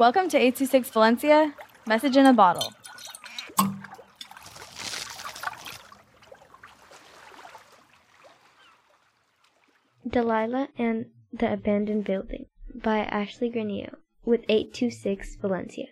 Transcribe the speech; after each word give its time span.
Welcome 0.00 0.30
to 0.30 0.38
826 0.38 0.88
Valencia, 0.92 1.54
message 1.86 2.16
in 2.16 2.24
a 2.24 2.32
bottle. 2.32 2.72
Delilah 10.08 10.68
and 10.78 11.10
the 11.30 11.52
Abandoned 11.52 12.04
Building 12.04 12.46
by 12.74 13.00
Ashley 13.00 13.50
Granillo 13.50 13.96
with 14.24 14.40
826 14.48 15.36
Valencia. 15.36 15.88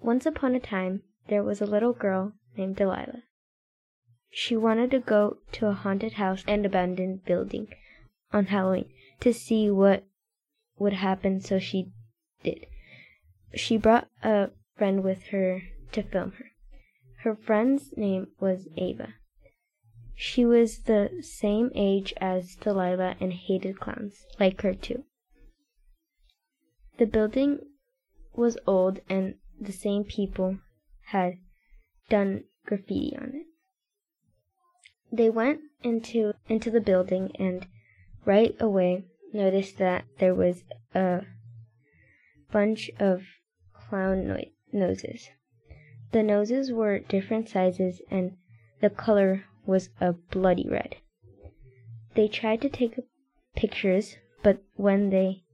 Once 0.00 0.24
upon 0.24 0.54
a 0.54 0.60
time, 0.60 1.02
there 1.26 1.42
was 1.42 1.60
a 1.60 1.66
little 1.66 1.92
girl 1.92 2.34
named 2.56 2.76
Delilah. 2.76 3.24
She 4.30 4.56
wanted 4.56 4.92
to 4.92 5.00
go 5.00 5.38
to 5.54 5.66
a 5.66 5.72
haunted 5.72 6.12
house 6.12 6.44
and 6.46 6.64
abandoned 6.64 7.24
building 7.24 7.66
on 8.32 8.46
Halloween 8.46 8.90
to 9.18 9.34
see 9.34 9.68
what 9.68 10.04
would 10.78 10.92
happen, 10.92 11.40
so 11.40 11.58
she 11.58 11.90
did. 12.42 12.66
She 13.54 13.76
brought 13.76 14.08
a 14.22 14.50
friend 14.76 15.02
with 15.02 15.24
her 15.28 15.62
to 15.92 16.02
film 16.02 16.32
her. 16.32 16.46
Her 17.22 17.34
friend's 17.34 17.96
name 17.96 18.28
was 18.40 18.68
Ava. 18.76 19.14
She 20.14 20.44
was 20.44 20.80
the 20.80 21.10
same 21.22 21.70
age 21.74 22.12
as 22.18 22.56
Delilah 22.56 23.16
and 23.20 23.32
hated 23.32 23.80
clowns, 23.80 24.26
like 24.38 24.60
her 24.62 24.74
too. 24.74 25.04
The 26.98 27.06
building 27.06 27.60
was 28.34 28.58
old 28.66 29.00
and 29.08 29.36
the 29.58 29.72
same 29.72 30.04
people 30.04 30.58
had 31.06 31.38
done 32.08 32.44
graffiti 32.66 33.16
on 33.16 33.32
it. 33.34 33.46
They 35.10 35.30
went 35.30 35.60
into 35.82 36.34
into 36.48 36.70
the 36.70 36.80
building 36.80 37.32
and 37.38 37.66
right 38.24 38.54
away 38.60 39.04
noticed 39.32 39.78
that 39.78 40.04
there 40.18 40.34
was 40.34 40.62
a 40.94 41.22
bunch 42.52 42.90
of 42.98 43.22
clown 43.72 44.26
no- 44.26 44.44
noses. 44.72 45.28
The 46.12 46.22
noses 46.22 46.72
were 46.72 46.98
different 46.98 47.48
sizes 47.48 48.02
and 48.10 48.36
the 48.80 48.90
color 48.90 49.44
was 49.66 49.90
a 50.00 50.12
bloody 50.12 50.68
red. 50.68 50.96
They 52.14 52.28
tried 52.28 52.60
to 52.62 52.68
take 52.68 52.98
pictures, 53.54 54.16
but 54.42 54.62
when 54.76 55.10
they 55.10 55.44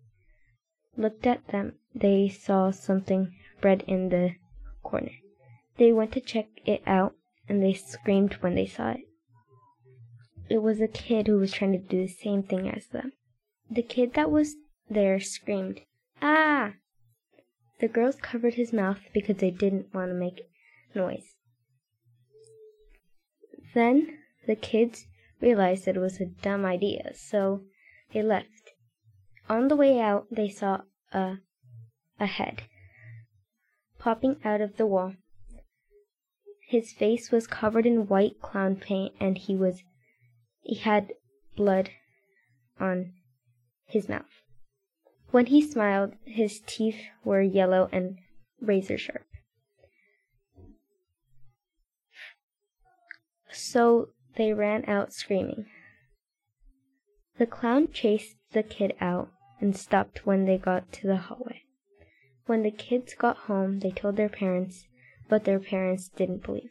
looked 0.96 1.26
at 1.26 1.46
them, 1.48 1.74
they 1.94 2.28
saw 2.28 2.70
something 2.70 3.34
red 3.62 3.82
in 3.86 4.08
the 4.08 4.36
corner. 4.82 5.12
They 5.76 5.92
went 5.92 6.12
to 6.12 6.20
check 6.20 6.46
it 6.64 6.82
out 6.86 7.14
and 7.48 7.62
they 7.62 7.74
screamed 7.74 8.34
when 8.40 8.54
they 8.54 8.66
saw 8.66 8.92
it. 8.92 9.00
It 10.48 10.58
was 10.58 10.80
a 10.80 10.88
kid 10.88 11.26
who 11.26 11.38
was 11.38 11.52
trying 11.52 11.72
to 11.72 11.78
do 11.78 12.02
the 12.02 12.08
same 12.08 12.42
thing 12.42 12.70
as 12.70 12.86
them. 12.86 13.12
The 13.70 13.82
kid 13.82 14.14
that 14.14 14.30
was 14.30 14.54
there 14.88 15.18
screamed, 15.20 15.80
Ah! 16.22 16.74
The 17.78 17.88
girls 17.88 18.16
covered 18.16 18.54
his 18.54 18.72
mouth 18.72 19.00
because 19.12 19.36
they 19.36 19.50
didn't 19.50 19.92
want 19.92 20.10
to 20.10 20.14
make 20.14 20.48
noise. 20.94 21.34
Then 23.74 24.18
the 24.46 24.56
kids 24.56 25.06
realized 25.40 25.86
it 25.86 25.96
was 25.96 26.20
a 26.20 26.26
dumb 26.26 26.64
idea, 26.64 27.12
so 27.14 27.62
they 28.12 28.22
left. 28.22 28.72
On 29.48 29.68
the 29.68 29.76
way 29.76 30.00
out, 30.00 30.26
they 30.30 30.48
saw 30.48 30.82
a, 31.12 31.38
a 32.18 32.26
head 32.26 32.62
popping 33.98 34.36
out 34.44 34.60
of 34.60 34.76
the 34.76 34.86
wall. 34.86 35.14
His 36.68 36.92
face 36.92 37.32
was 37.32 37.46
covered 37.46 37.86
in 37.86 38.06
white 38.06 38.40
clown 38.40 38.76
paint 38.76 39.14
and 39.18 39.36
he 39.36 39.56
was 39.56 39.82
he 40.62 40.76
had 40.76 41.12
blood 41.56 41.90
on 42.78 43.14
his 43.86 44.08
mouth. 44.08 44.42
When 45.30 45.46
he 45.46 45.60
smiled, 45.60 46.14
his 46.24 46.60
teeth 46.66 47.00
were 47.24 47.42
yellow 47.42 47.88
and 47.92 48.18
razor 48.60 48.98
sharp. 48.98 49.26
So 53.50 54.10
they 54.36 54.52
ran 54.52 54.84
out 54.86 55.12
screaming. 55.12 55.66
The 57.38 57.46
clown 57.46 57.88
chased 57.92 58.36
the 58.52 58.62
kid 58.62 58.94
out 59.00 59.30
and 59.60 59.76
stopped 59.76 60.26
when 60.26 60.44
they 60.44 60.58
got 60.58 60.92
to 60.92 61.06
the 61.06 61.16
hallway. 61.16 61.62
When 62.46 62.62
the 62.62 62.70
kids 62.70 63.14
got 63.14 63.36
home, 63.36 63.80
they 63.80 63.90
told 63.90 64.16
their 64.16 64.28
parents, 64.28 64.86
but 65.28 65.44
their 65.44 65.58
parents 65.58 66.08
didn't 66.08 66.44
believe 66.44 66.70